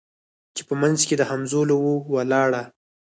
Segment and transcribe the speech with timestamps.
[0.55, 2.63] چي په منځ کي د همزولو وه ولاړه